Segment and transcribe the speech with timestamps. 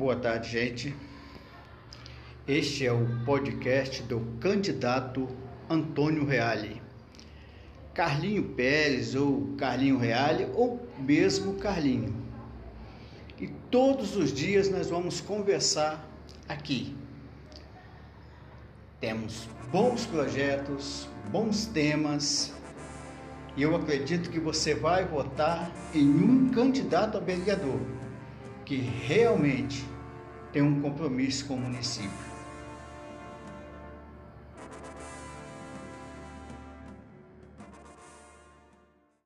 [0.00, 0.96] Boa tarde, gente.
[2.48, 5.28] Este é o podcast do candidato
[5.68, 6.80] Antônio Reale.
[7.92, 12.16] Carlinho Pérez ou Carlinho Reale ou mesmo Carlinho.
[13.38, 16.02] E todos os dias nós vamos conversar
[16.48, 16.96] aqui.
[19.00, 22.54] Temos bons projetos, bons temas,
[23.54, 28.00] e eu acredito que você vai votar em um candidato a vereador
[28.70, 29.84] que realmente
[30.52, 32.08] tem um compromisso com o município.